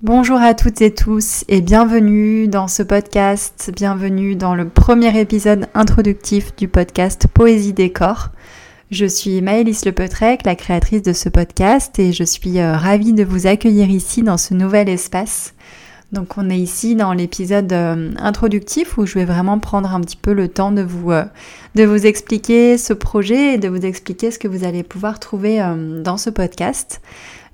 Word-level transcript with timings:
Bonjour 0.00 0.40
à 0.40 0.54
toutes 0.54 0.80
et 0.80 0.94
tous 0.94 1.44
et 1.48 1.60
bienvenue 1.60 2.46
dans 2.46 2.68
ce 2.68 2.84
podcast, 2.84 3.72
bienvenue 3.74 4.36
dans 4.36 4.54
le 4.54 4.68
premier 4.68 5.18
épisode 5.18 5.66
introductif 5.74 6.54
du 6.54 6.68
podcast 6.68 7.26
Poésie 7.26 7.72
des 7.72 7.90
corps. 7.90 8.28
Je 8.92 9.06
suis 9.06 9.42
Maëlys 9.42 9.84
Lepetrec, 9.84 10.46
la 10.46 10.54
créatrice 10.54 11.02
de 11.02 11.12
ce 11.12 11.28
podcast 11.28 11.98
et 11.98 12.12
je 12.12 12.22
suis 12.22 12.60
euh, 12.60 12.76
ravie 12.76 13.12
de 13.12 13.24
vous 13.24 13.48
accueillir 13.48 13.90
ici 13.90 14.22
dans 14.22 14.36
ce 14.36 14.54
nouvel 14.54 14.88
espace. 14.88 15.52
Donc 16.12 16.38
on 16.38 16.48
est 16.48 16.58
ici 16.58 16.96
dans 16.96 17.12
l'épisode 17.12 17.72
euh, 17.72 18.12
introductif 18.18 18.96
où 18.96 19.04
je 19.04 19.14
vais 19.14 19.26
vraiment 19.26 19.58
prendre 19.58 19.94
un 19.94 20.00
petit 20.00 20.16
peu 20.16 20.32
le 20.32 20.48
temps 20.48 20.72
de 20.72 20.82
vous, 20.82 21.12
euh, 21.12 21.24
de 21.74 21.84
vous 21.84 22.06
expliquer 22.06 22.78
ce 22.78 22.92
projet 22.94 23.54
et 23.54 23.58
de 23.58 23.68
vous 23.68 23.84
expliquer 23.84 24.30
ce 24.30 24.38
que 24.38 24.48
vous 24.48 24.64
allez 24.64 24.82
pouvoir 24.82 25.20
trouver 25.20 25.62
dans 26.02 26.16
ce 26.16 26.30
podcast. 26.30 27.00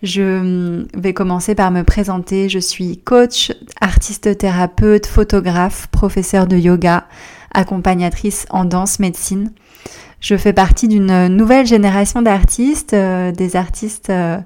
Je 0.03 0.85
vais 0.97 1.15
commencer 1.15 1.55
par 1.55 1.71
me 1.71 1.83
présenter. 1.83 2.49
Je 2.49 2.59
suis 2.59 2.99
coach, 2.99 3.53
artiste 3.81 4.37
thérapeute, 4.37 5.07
photographe, 5.07 5.87
professeur 5.89 6.47
de 6.47 6.57
yoga, 6.57 7.07
accompagnatrice 7.53 8.47
en 8.51 8.67
danse 8.67 8.99
médecine. 8.99 9.51
Je 10.25 10.37
fais 10.37 10.53
partie 10.53 10.89
d'une 10.89 11.29
nouvelle 11.29 11.67
génération 11.67 12.23
d'artistes, 12.23 12.95
euh, 12.95 13.31
des 13.31 13.57
artistes 13.57 14.09
euh, 14.09 14.39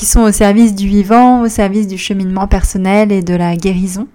qui 0.00 0.06
sont 0.06 0.22
au 0.22 0.32
service 0.32 0.74
du 0.74 0.88
vivant, 0.88 1.42
au 1.42 1.48
service 1.48 1.86
du 1.86 1.98
cheminement 1.98 2.46
personnel 2.46 3.12
et 3.12 3.20
de 3.20 3.34
la 3.34 3.54
guérison. 3.54 4.08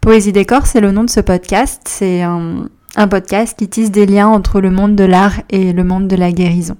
Poésie 0.00 0.32
des 0.32 0.44
corps, 0.44 0.66
c'est 0.66 0.80
le 0.80 0.90
nom 0.90 1.04
de 1.04 1.08
ce 1.08 1.20
podcast. 1.20 1.82
C'est 1.84 2.22
un, 2.22 2.68
un 2.96 3.06
podcast 3.06 3.56
qui 3.56 3.68
tisse 3.68 3.92
des 3.92 4.06
liens 4.06 4.26
entre 4.26 4.60
le 4.60 4.72
monde 4.72 4.96
de 4.96 5.04
l'art 5.04 5.40
et 5.50 5.72
le 5.72 5.84
monde 5.84 6.08
de 6.08 6.16
la 6.16 6.32
guérison. 6.32 6.76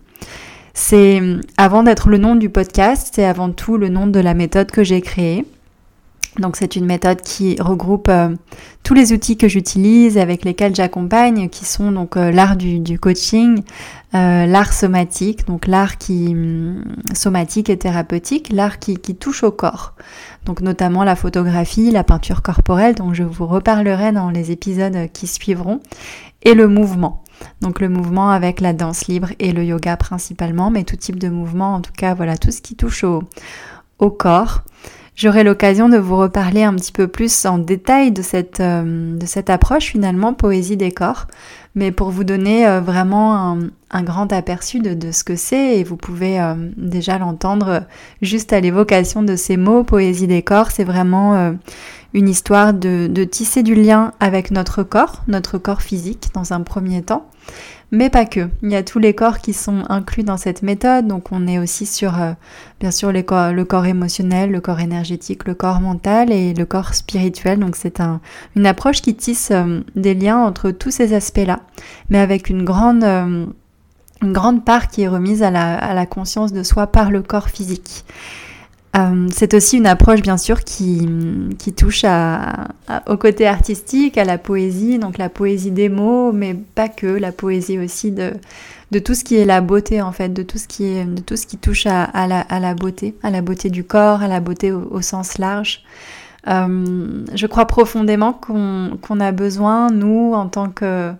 C'est 0.73 1.23
avant 1.57 1.85
d'être 1.85 2.09
le 2.09 2.19
nom 2.19 2.35
du 2.35 2.51
podcast, 2.51 3.13
c'est 3.15 3.25
avant 3.25 3.53
tout 3.53 3.79
le 3.79 3.89
nom 3.89 4.09
de 4.09 4.19
la 4.19 4.35
méthode 4.35 4.73
que 4.73 4.83
j'ai 4.83 5.01
créée. 5.01 5.45
Donc 6.39 6.57
c'est 6.57 6.75
une 6.75 6.85
méthode 6.85 7.21
qui 7.21 7.57
regroupe 7.61 8.09
euh, 8.09 8.35
tous 8.83 8.95
les 8.95 9.13
outils 9.13 9.37
que 9.37 9.47
j'utilise 9.47 10.19
avec 10.19 10.45
lesquels 10.45 10.75
j'accompagne, 10.75 11.49
qui 11.49 11.65
sont 11.65 11.93
donc 11.93 12.17
euh, 12.17 12.33
l'art 12.33 12.57
du, 12.57 12.99
coaching, 12.99 13.63
euh, 14.15 14.45
l'art 14.47 14.73
somatique, 14.73 15.47
donc 15.47 15.69
l'art 15.69 15.97
qui 15.97 16.29
hum, 16.31 16.83
somatique 17.15 17.71
et 17.71 17.77
thérapeutique, 17.77 18.53
l'art 18.53 18.81
qui, 18.81 18.99
touche 18.99 19.45
au 19.45 19.53
corps. 19.53 19.95
Donc 20.45 20.61
notamment 20.61 21.05
la 21.05 21.15
photographie, 21.15 21.93
la 21.93 22.03
peinture 22.03 22.43
corporelle, 22.43 22.97
dont 22.97 23.15
je 23.15 23.23
vous 23.23 23.47
reparlerai 23.47 24.11
dans 24.11 24.31
les 24.31 24.51
épisodes 24.51 25.09
qui 25.13 25.29
suivront, 25.29 25.81
et 26.43 26.55
le 26.55 26.67
mouvement. 26.67 27.23
Donc 27.61 27.81
le 27.81 27.89
mouvement 27.89 28.31
avec 28.31 28.61
la 28.61 28.73
danse 28.73 29.07
libre 29.07 29.29
et 29.39 29.53
le 29.53 29.65
yoga 29.65 29.97
principalement, 29.97 30.71
mais 30.71 30.83
tout 30.83 30.97
type 30.97 31.19
de 31.19 31.29
mouvement, 31.29 31.77
en 31.77 31.81
tout 31.81 31.93
cas 31.97 32.15
voilà 32.15 32.37
tout 32.37 32.51
ce 32.51 32.61
qui 32.61 32.75
touche 32.75 33.05
au 33.05 34.11
corps. 34.11 34.65
J'aurai 35.17 35.45
l'occasion 35.45 35.89
de 35.89 35.97
vous 35.97 36.17
reparler 36.17 36.65
un 36.65 36.75
petit 36.75 36.91
peu 36.91 37.07
plus 37.07 37.47
en 37.47 37.59
détail 37.59 38.11
de 38.11 38.21
cette, 38.21 38.59
euh, 38.59 39.17
de 39.17 39.27
cette 39.27 39.49
approche 39.49 39.85
finalement 39.85 40.35
poésie 40.35 40.77
des 40.77 40.91
corps, 40.91 41.29
mais 41.77 41.93
pour 41.93 42.11
vous 42.11 42.25
donner 42.25 42.67
euh, 42.67 42.81
vraiment 42.81 43.57
un, 43.91 44.03
grand 44.03 44.33
aperçu 44.33 44.81
de, 44.81 45.13
ce 45.13 45.23
que 45.23 45.37
c'est, 45.37 45.79
et 45.79 45.85
vous 45.85 45.97
pouvez 45.97 46.41
euh, 46.41 46.55
déjà 46.77 47.17
l'entendre 47.19 47.85
juste 48.23 48.53
à 48.53 48.59
l'évocation 48.59 49.23
de 49.23 49.37
ces 49.37 49.57
mots, 49.57 49.85
poésie 49.85 50.27
des 50.27 50.43
corps, 50.43 50.73
c'est 50.73 50.83
vraiment 50.83 51.55
une 52.13 52.29
histoire 52.29 52.75
de, 52.75 53.07
de, 53.07 53.23
tisser 53.23 53.63
du 53.63 53.77
lien 53.77 54.11
avec 54.19 54.51
notre 54.51 54.83
corps, 54.83 55.23
notre 55.29 55.59
corps 55.59 55.83
physique 55.83 56.31
dans 56.35 56.53
un 56.53 56.63
premier 56.63 57.03
temps, 57.03 57.29
mais 57.91 58.11
pas 58.11 58.25
que. 58.25 58.49
Il 58.63 58.71
y 58.71 58.77
a 58.77 58.83
tous 58.83 58.99
les 58.99 59.15
corps 59.15 59.39
qui 59.39 59.53
sont 59.53 59.85
inclus 59.89 60.25
dans 60.25 60.37
cette 60.37 60.63
méthode, 60.63 61.07
donc 61.07 61.31
on 61.31 61.47
est 61.47 61.59
aussi 61.59 61.87
sur 61.87 62.21
euh, 62.21 62.33
bien 62.81 62.91
sûr 62.91 63.13
le 63.13 63.23
corps 63.23 63.87
émotionnel, 63.87 64.51
le 64.51 64.61
corps 64.61 64.81
énergétique, 64.81 65.47
le 65.47 65.55
corps 65.55 65.81
mental 65.81 66.33
et 66.33 66.55
le 66.55 66.65
corps 66.67 66.95
spirituel. 66.95 67.61
Donc 67.61 67.77
c'est 67.77 68.01
un, 68.01 68.21
une 68.57 68.67
approche 68.67 69.01
qui 69.01 69.15
tisse 69.15 69.51
euh, 69.53 69.81
des 69.95 70.15
liens 70.15 70.39
entre 70.39 70.71
tous 70.71 70.91
ces 70.91 71.15
aspects-là, 71.15 71.61
mais 72.11 72.19
avec 72.19 72.51
une 72.51 72.65
grande, 72.65 73.05
euh, 73.05 73.47
une 74.23 74.33
grande 74.33 74.65
part 74.65 74.89
qui 74.89 75.03
est 75.03 75.09
remise 75.09 75.43
à 75.43 75.51
la 75.51 76.07
conscience 76.07 76.53
de 76.53 76.63
soi 76.63 76.87
par 76.87 77.11
le 77.11 77.23
corps 77.23 77.49
physique. 77.49 78.05
Euh, 78.97 79.27
c'est 79.33 79.55
aussi 79.55 79.79
une 79.79 79.87
approche 79.87 80.23
bien 80.23 80.37
sûr 80.37 80.63
qui, 80.63 81.09
qui 81.59 81.73
touche 81.73 82.05
à, 82.05 82.69
au 83.09 83.17
côté 83.17 83.47
artistique, 83.47 84.17
à 84.19 84.25
la 84.25 84.39
poésie, 84.39 84.99
donc 84.99 85.19
la 85.19 85.29
poésie 85.29 85.73
des 85.73 85.89
mots, 85.89 86.31
mais 86.33 86.55
pas 86.55 86.89
que, 86.89 87.07
la 87.07 87.33
poésie 87.33 87.79
aussi 87.79 88.13
de, 88.13 88.35
de 88.93 88.99
tout 89.01 89.15
ce 89.15 89.25
qui 89.25 89.35
est 89.35 89.45
la 89.45 89.61
beauté 89.61 90.01
en 90.01 90.13
fait, 90.13 90.29
de 90.29 90.45
tout 90.45 90.59
ce 90.59 90.69
qui, 90.69 90.85
est, 90.85 91.05
de 91.05 91.21
tout 91.21 91.37
ce 91.37 91.47
qui 91.47 91.57
touche 91.59 91.87
à, 91.87 92.05
à, 92.05 92.29
la, 92.29 92.41
à 92.41 92.61
la, 92.61 92.75
beauté, 92.75 93.17
à 93.25 93.31
la 93.31 93.43
beauté 93.43 93.69
du 93.69 93.83
corps, 93.83 94.23
à 94.23 94.29
la 94.29 94.39
beauté 94.39 94.71
au, 94.71 95.01
sens 95.01 95.39
large. 95.39 95.83
Euh, 96.47 97.25
je 97.35 97.47
crois 97.47 97.65
profondément 97.65 98.33
qu'on 98.33 99.21
a 99.21 99.33
besoin, 99.33 99.91
nous, 99.91 100.35
en 100.35 100.47
tant 100.47 100.69
que 100.69 101.13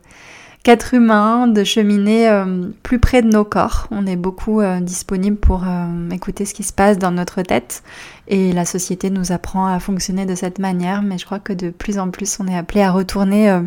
quatre 0.65 0.95
humains, 0.95 1.47
de 1.47 1.63
cheminer 1.63 2.29
euh, 2.29 2.69
plus 2.83 2.99
près 2.99 3.21
de 3.21 3.29
nos 3.29 3.45
corps. 3.45 3.87
On 3.91 4.07
est 4.07 4.17
beaucoup 4.17 4.63
euh, 4.63 4.81
disponible 4.81 5.37
pour 5.37 5.63
euh, 5.65 6.11
écouter 6.11 6.47
ce 6.47 6.55
qui 6.55 6.63
se 6.63 6.73
passe 6.73 6.99
dans 6.99 7.11
notre 7.11 7.43
tête. 7.43 7.85
Et 8.29 8.55
la 8.55 8.65
société 8.65 9.11
nous 9.11 9.31
apprend 9.31 9.67
à 9.67 9.79
fonctionner 9.79 10.25
de 10.25 10.35
cette 10.35 10.59
manière, 10.59 11.03
mais 11.03 11.19
je 11.19 11.27
crois 11.27 11.39
que 11.39 11.53
de 11.53 11.69
plus 11.69 11.99
en 11.99 12.09
plus 12.09 12.39
on 12.41 12.49
est 12.49 12.57
appelé 12.57 12.81
à 12.81 12.91
retourner 12.91 13.61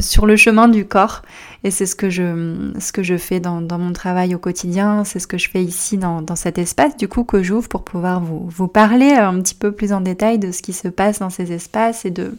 sur 0.00 0.26
le 0.26 0.34
chemin 0.34 0.66
du 0.66 0.84
corps. 0.84 1.22
Et 1.62 1.70
c'est 1.70 1.86
ce 1.86 1.94
que 1.94 2.10
je, 2.10 2.72
ce 2.80 2.90
que 2.90 3.04
je 3.04 3.16
fais 3.16 3.38
dans, 3.38 3.62
mon 3.78 3.92
travail 3.92 4.34
au 4.34 4.38
quotidien, 4.38 5.04
c'est 5.04 5.20
ce 5.20 5.28
que 5.28 5.38
je 5.38 5.48
fais 5.48 5.62
ici 5.62 5.96
dans, 5.96 6.22
dans 6.22 6.34
cet 6.34 6.58
espace 6.58 6.96
du 6.96 7.06
coup 7.06 7.22
que 7.22 7.44
j'ouvre 7.44 7.68
pour 7.68 7.84
pouvoir 7.84 8.20
vous, 8.20 8.48
vous 8.48 8.66
parler 8.66 9.12
un 9.12 9.40
petit 9.40 9.54
peu 9.54 9.70
plus 9.70 9.92
en 9.92 10.00
détail 10.00 10.40
de 10.40 10.50
ce 10.50 10.60
qui 10.60 10.72
se 10.72 10.88
passe 10.88 11.20
dans 11.20 11.30
ces 11.30 11.52
espaces 11.52 12.04
et 12.04 12.10
de 12.10 12.32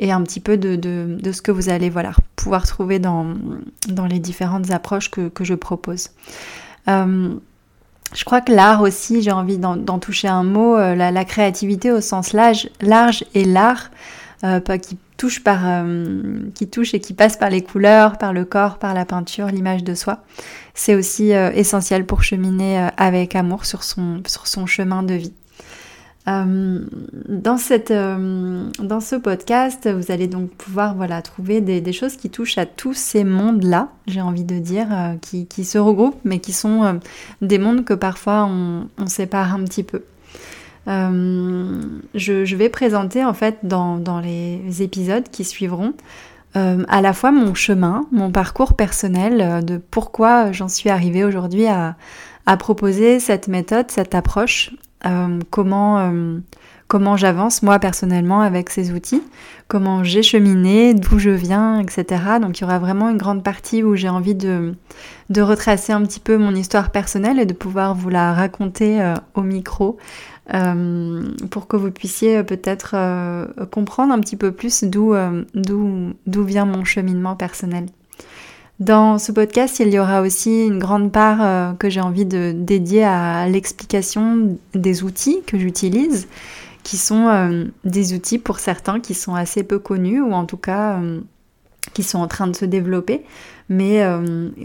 et 0.00 0.10
un 0.10 0.22
petit 0.22 0.40
peu 0.40 0.56
de, 0.56 1.18
ce 1.30 1.42
que 1.42 1.52
vous 1.52 1.68
allez 1.68 1.90
voilà, 1.90 2.12
pouvoir 2.34 2.66
trouver 2.66 2.98
dans, 2.98 3.36
les 4.08 4.18
différentes 4.18 4.70
approches 4.72 5.10
que, 5.10 5.44
je 5.44 5.54
propose. 5.54 6.08
Euh, 6.88 7.34
je 8.14 8.24
crois 8.24 8.40
que 8.40 8.50
l'art 8.50 8.80
aussi, 8.80 9.22
j'ai 9.22 9.30
envie 9.30 9.58
d'en 9.58 9.98
toucher 9.98 10.26
un 10.26 10.42
mot, 10.42 10.74
euh, 10.76 10.96
la, 10.96 11.24
créativité 11.24 11.92
au 11.92 12.00
sens 12.00 12.32
large, 12.32 12.68
large 12.80 13.24
et 13.34 13.44
l'art 13.44 13.90
euh, 14.42 14.58
qui 14.78 14.96
touche 15.18 15.42
qui 16.54 16.66
touche 16.66 16.94
et 16.94 17.00
qui 17.00 17.12
passe 17.12 17.36
par 17.36 17.50
les 17.50 17.62
couleurs, 17.62 18.16
par 18.16 18.32
le 18.32 18.46
corps, 18.46 18.78
par 18.78 18.94
la 18.94 19.04
peinture, 19.04 19.48
l'image 19.48 19.84
de 19.84 19.94
soi. 19.94 20.20
C'est 20.72 20.94
aussi 20.94 21.32
essentiel 21.32 22.06
pour 22.06 22.22
cheminer 22.22 22.88
avec 22.96 23.36
amour 23.36 23.66
sur 23.66 23.84
son 23.84 24.66
chemin 24.66 25.02
de 25.02 25.12
vie. 25.12 25.34
Euh, 26.28 26.80
dans, 27.28 27.56
cette, 27.56 27.90
euh, 27.90 28.64
dans 28.78 29.00
ce 29.00 29.16
podcast, 29.16 29.88
vous 29.88 30.12
allez 30.12 30.26
donc 30.26 30.50
pouvoir 30.50 30.94
voilà, 30.94 31.22
trouver 31.22 31.60
des, 31.60 31.92
choses 31.92 32.16
qui 32.16 32.28
touchent 32.28 32.58
à 32.58 32.66
tous 32.66 32.94
ces 32.94 33.24
mondes-là, 33.24 33.88
j'ai 34.06 34.20
envie 34.20 34.44
de 34.44 34.58
dire, 34.58 34.86
euh, 34.92 35.14
qui, 35.20 35.46
qui, 35.46 35.64
se 35.64 35.78
regroupent, 35.78 36.20
mais 36.24 36.38
qui 36.38 36.52
sont 36.52 37.00
des 37.40 37.58
mondes 37.58 37.84
que 37.84 37.94
parfois 37.94 38.44
on, 38.44 38.86
sépare 39.06 39.54
un 39.54 39.64
petit 39.64 39.82
peu. 39.82 40.02
Je, 40.86 42.44
je, 42.44 42.56
vais 42.56 42.68
présenter 42.68 43.24
en 43.24 43.34
fait 43.34 43.58
dans, 43.62 43.98
dans 43.98 44.18
les 44.18 44.82
épisodes 44.82 45.28
qui 45.30 45.44
suivront 45.44 45.94
à 46.54 47.00
la 47.00 47.12
fois 47.12 47.30
mon 47.30 47.54
chemin, 47.54 48.06
mon 48.10 48.32
parcours 48.32 48.74
personnel, 48.74 49.64
de 49.64 49.80
pourquoi 49.90 50.50
j'en 50.50 50.68
suis 50.68 50.90
arrivée 50.90 51.22
aujourd'hui 51.22 51.66
à, 51.66 51.96
à 52.46 52.56
proposer 52.56 53.20
cette 53.20 53.46
méthode, 53.46 53.90
cette 53.90 54.16
approche 54.16 54.72
euh, 55.06 55.40
comment, 55.50 55.98
euh, 55.98 56.38
comment 56.88 57.16
j'avance 57.16 57.62
moi 57.62 57.78
personnellement 57.78 58.40
avec 58.40 58.70
ces 58.70 58.92
outils, 58.92 59.22
comment 59.68 60.04
j'ai 60.04 60.22
cheminé, 60.22 60.94
d'où 60.94 61.18
je 61.18 61.30
viens, 61.30 61.80
etc. 61.80 62.22
Donc 62.40 62.58
il 62.58 62.62
y 62.62 62.64
aura 62.64 62.78
vraiment 62.78 63.08
une 63.08 63.16
grande 63.16 63.42
partie 63.42 63.82
où 63.82 63.96
j'ai 63.96 64.08
envie 64.08 64.34
de, 64.34 64.74
de 65.30 65.42
retracer 65.42 65.92
un 65.92 66.02
petit 66.02 66.20
peu 66.20 66.36
mon 66.36 66.54
histoire 66.54 66.90
personnelle 66.90 67.38
et 67.38 67.46
de 67.46 67.54
pouvoir 67.54 67.94
vous 67.94 68.10
la 68.10 68.34
raconter 68.34 69.00
euh, 69.00 69.14
au 69.34 69.42
micro 69.42 69.98
pour 71.50 71.68
que 71.68 71.76
vous 71.76 71.92
puissiez 71.92 72.42
peut-être 72.42 72.96
comprendre 73.66 74.12
un 74.12 74.18
petit 74.18 74.34
peu 74.34 74.50
plus 74.50 74.82
d'où 74.82 75.14
d'où 75.54 76.44
vient 76.44 76.64
mon 76.64 76.84
cheminement 76.84 77.36
personnel. 77.36 77.86
Dans 78.80 79.18
ce 79.18 79.30
podcast, 79.30 79.78
il 79.78 79.92
y 79.92 79.98
aura 79.98 80.22
aussi 80.22 80.64
une 80.64 80.78
grande 80.78 81.12
part 81.12 81.42
euh, 81.42 81.74
que 81.74 81.90
j'ai 81.90 82.00
envie 82.00 82.24
de 82.24 82.54
dédier 82.56 83.04
à 83.04 83.46
l'explication 83.46 84.56
des 84.72 85.04
outils 85.04 85.42
que 85.46 85.58
j'utilise, 85.58 86.28
qui 86.82 86.96
sont 86.96 87.28
euh, 87.28 87.66
des 87.84 88.14
outils 88.14 88.38
pour 88.38 88.58
certains 88.58 88.98
qui 88.98 89.12
sont 89.12 89.34
assez 89.34 89.64
peu 89.64 89.78
connus 89.78 90.22
ou 90.22 90.32
en 90.32 90.46
tout 90.46 90.56
cas 90.56 90.98
euh, 90.98 91.20
qui 91.92 92.02
sont 92.02 92.18
en 92.18 92.28
train 92.28 92.46
de 92.46 92.56
se 92.56 92.64
développer. 92.64 93.24
Mais 93.68 94.02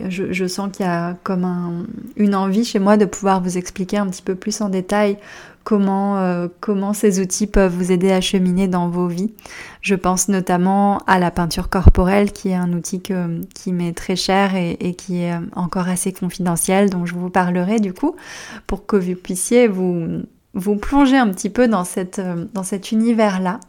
je, 0.10 0.34
je, 0.34 0.46
sens 0.48 0.70
qu'il 0.72 0.84
y 0.84 0.90
a 0.90 1.14
comme 1.22 1.44
un, 1.44 1.86
une 2.16 2.34
envie 2.34 2.66
chez 2.66 2.80
moi 2.80 2.98
de 2.98 3.06
pouvoir 3.06 3.40
vous 3.40 3.56
expliquer 3.56 3.98
un 3.98 4.08
petit 4.08 4.24
peu 4.24 4.34
plus 4.34 4.62
en 4.62 4.70
détail 4.70 5.20
comment, 5.66 6.20
euh, 6.20 6.48
comment 6.62 6.94
ces 6.94 7.20
outils 7.20 7.48
peuvent 7.48 7.74
vous 7.74 7.92
aider 7.92 8.12
à 8.12 8.22
cheminer 8.22 8.70
dans 8.70 8.88
vos 8.88 9.08
vies. 9.08 9.34
Je 9.82 9.96
pense 9.96 10.30
notamment 10.30 11.00
à 11.08 11.20
la 11.20 11.32
peinture 11.32 11.68
corporelle 11.68 12.32
qui 12.32 12.50
est 12.50 12.56
un 12.56 12.72
outil 12.72 13.02
qui 13.02 13.74
m'est 13.74 13.94
très 13.94 14.16
cher 14.16 14.56
et, 14.56 14.94
qui 14.94 15.24
est 15.24 15.34
encore 15.56 15.90
assez 15.90 16.14
confidentiel 16.14 16.90
dont 16.90 17.06
je 17.06 17.16
vous 17.16 17.30
parlerai 17.30 17.80
du 17.80 17.94
coup 17.94 18.16
pour 18.68 18.86
que 18.86 18.96
vous 18.96 19.16
puissiez 19.16 19.68
vous, 19.68 20.22
vous 20.54 20.76
plonger 20.78 21.18
un 21.18 21.30
petit 21.30 21.50
peu 21.50 21.68
dans 21.68 21.84
cet 21.84 22.92
univers-là. 22.92 23.60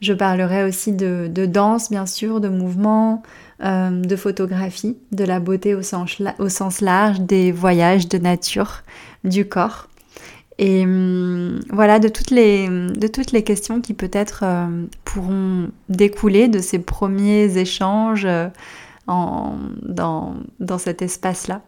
Je 0.00 0.12
parlerai 0.12 0.64
aussi 0.64 0.92
de, 0.92 1.28
danse, 1.46 1.90
bien 1.90 2.06
sûr, 2.06 2.40
de 2.40 2.48
mouvement, 2.48 3.22
de 3.60 4.16
photographie, 4.16 4.98
de 5.12 5.24
la 5.24 5.40
beauté 5.40 5.74
au 5.74 5.82
sens, 5.82 6.20
au 6.38 6.48
sens 6.50 6.80
large, 6.82 7.20
des 7.20 7.50
voyages, 7.50 8.08
de 8.08 8.18
nature, 8.18 8.82
du 9.24 9.48
corps. 9.48 9.88
Et 10.58 10.84
hum, 10.84 11.60
voilà, 11.70 11.98
de 11.98 12.08
toutes, 12.08 12.30
les, 12.30 12.68
de 12.68 13.06
toutes 13.06 13.32
les 13.32 13.44
questions 13.44 13.80
qui 13.80 13.94
peut-être 13.94 14.40
euh, 14.42 14.86
pourront 15.04 15.68
découler 15.88 16.48
de 16.48 16.60
ces 16.60 16.78
premiers 16.78 17.58
échanges 17.58 18.24
euh, 18.24 18.48
en, 19.06 19.54
dans, 19.82 20.34
dans 20.60 20.78
cet 20.78 21.02
espace-là. 21.02 21.60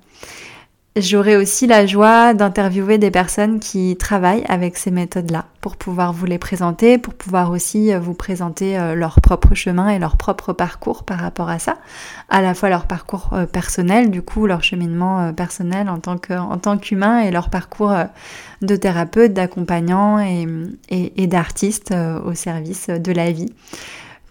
J'aurai 1.00 1.36
aussi 1.36 1.66
la 1.68 1.86
joie 1.86 2.34
d'interviewer 2.34 2.98
des 2.98 3.12
personnes 3.12 3.60
qui 3.60 3.96
travaillent 3.96 4.44
avec 4.48 4.76
ces 4.76 4.90
méthodes-là 4.90 5.44
pour 5.60 5.76
pouvoir 5.76 6.12
vous 6.12 6.26
les 6.26 6.38
présenter, 6.38 6.98
pour 6.98 7.14
pouvoir 7.14 7.50
aussi 7.52 7.92
euh, 7.92 8.00
vous 8.00 8.14
présenter 8.14 8.76
euh, 8.78 8.94
leur 8.94 9.20
propre 9.20 9.54
chemin 9.54 9.90
et 9.90 9.98
leur 10.00 10.16
propre 10.16 10.52
parcours 10.52 11.04
par 11.04 11.20
rapport 11.20 11.50
à 11.50 11.58
ça, 11.60 11.76
à 12.28 12.42
la 12.42 12.54
fois 12.54 12.68
leur 12.68 12.86
parcours 12.86 13.30
euh, 13.32 13.46
personnel, 13.46 14.10
du 14.10 14.22
coup 14.22 14.46
leur 14.46 14.64
cheminement 14.64 15.32
personnel 15.32 15.88
en 15.88 15.98
tant 15.98 16.78
qu'humain 16.78 17.20
et 17.20 17.30
leur 17.30 17.50
parcours 17.50 17.94
de 18.62 18.76
thérapeute, 18.76 19.32
d'accompagnant 19.32 20.18
et, 20.18 20.46
et 20.90 21.26
d'artiste 21.26 21.94
au 22.24 22.34
service 22.34 22.88
de 22.88 23.12
la 23.12 23.30
vie 23.30 23.52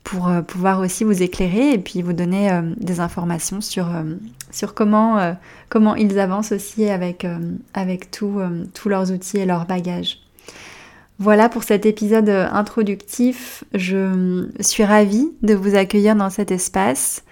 pour 0.08 0.30
euh, 0.30 0.42
pouvoir 0.42 0.80
aussi 0.80 1.04
vous 1.04 1.22
éclairer 1.22 1.74
et 1.74 1.78
puis 1.78 2.02
vous 2.02 2.14
donner 2.14 2.50
euh, 2.50 2.62
des 2.78 3.02
informations 3.02 3.60
sur, 3.60 3.88
euh, 3.88 4.16
sur 4.52 4.74
comment, 4.74 5.36
comment 5.68 5.96
ils 5.96 6.18
avancent 6.18 6.54
aussi 6.54 6.90
avec, 6.90 7.28
avec 7.74 8.10
tous 8.10 8.40
leurs 8.86 9.12
outils 9.12 9.38
et 9.38 9.46
leurs 9.46 9.66
bagages. 9.66 10.20
Voilà 11.20 11.50
pour 11.50 11.64
cet 11.64 11.86
épisode 11.86 12.30
introductif. 12.30 13.66
Je 13.74 14.48
suis 14.62 14.86
ravie 14.86 15.30
de 15.42 15.54
vous 15.56 15.76
accueillir 15.76 16.16
dans 16.16 16.30
cet 16.30 16.52
espace. 16.52 17.24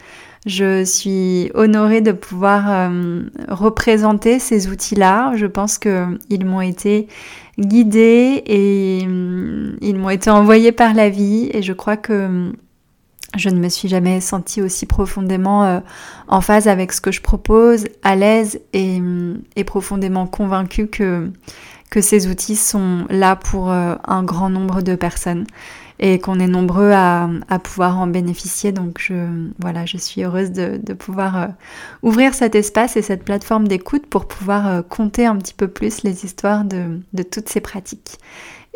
Je 0.46 0.84
suis 0.84 1.52
honorée 1.54 2.02
de 2.02 2.12
pouvoir 2.12 2.92
représenter 3.48 4.40
ces 4.40 4.68
outils-là. 4.68 5.34
Je 5.36 5.46
pense 5.46 5.78
qu'ils 5.78 6.46
m'ont 6.46 6.62
été 6.62 7.08
guidés 7.58 8.44
et 8.46 9.00
ils 9.00 9.96
m'ont 9.96 10.10
été 10.10 10.30
envoyés 10.30 10.72
par 10.72 10.94
la 10.94 11.10
vie 11.10 11.50
et 11.54 11.62
je 11.62 11.74
crois 11.74 11.98
que 11.98 12.52
je 13.36 13.50
ne 13.50 13.60
me 13.60 13.70
suis 13.70 13.88
jamais 13.88 14.22
sentie 14.22 14.62
aussi 14.62 14.86
profondément 14.86 15.66
euh, 15.66 15.80
en 16.28 16.42
phase 16.42 16.68
avec 16.68 16.94
ce 16.94 17.02
que 17.02 17.12
je 17.12 17.22
propose, 17.22 17.86
à 18.04 18.16
l'aise 18.16 18.60
et, 18.74 19.02
profondément 19.66 20.28
convaincue 20.28 20.88
que, 20.88 21.32
ces 22.02 22.28
outils 22.28 22.58
sont 22.58 23.06
là 23.10 23.38
pour 23.38 23.72
euh, 23.72 23.96
un 24.06 24.22
grand 24.24 24.50
nombre 24.50 24.82
de 24.82 24.96
personnes 24.96 25.46
et 26.00 26.20
qu'on 26.20 26.40
est 26.40 26.48
nombreux 26.48 26.92
à, 26.92 27.30
pouvoir 27.64 28.00
en 28.00 28.08
bénéficier. 28.08 28.72
Donc 28.72 29.00
je, 29.00 29.50
voilà, 29.60 29.86
je 29.86 29.98
suis 29.98 30.24
heureuse 30.24 30.52
de, 30.52 30.94
pouvoir 30.94 31.38
euh, 31.38 31.48
ouvrir 32.04 32.34
cet 32.34 32.56
espace 32.56 32.98
et 32.98 33.02
cette 33.02 33.24
plateforme 33.24 33.68
d'écoute 33.68 34.08
pour 34.08 34.28
pouvoir 34.28 34.86
compter 34.88 35.26
un 35.26 35.36
petit 35.38 35.54
peu 35.54 35.68
plus 35.68 36.04
les 36.04 36.26
histoires 36.26 36.66
de, 36.66 37.00
de 37.14 37.24
toutes 37.24 37.50
ces 37.50 37.62
pratiques. 37.62 38.20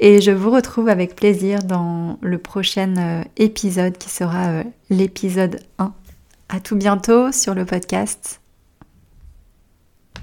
Et 0.01 0.21
je 0.21 0.31
vous 0.31 0.50
retrouve 0.50 0.88
avec 0.88 1.13
plaisir 1.13 1.60
dans 1.62 2.18
le 2.21 2.38
prochain 2.38 2.95
euh, 2.98 3.24
épisode 3.36 3.98
qui 3.98 4.10
sera 4.10 4.48
euh, 4.48 4.63
l'épisode 4.89 5.60
1. 5.77 5.94
À 6.48 6.60
tout 6.62 6.77
bientôt 6.77 7.33
sur 7.33 7.54
le 7.54 7.65
podcast. 7.65 8.39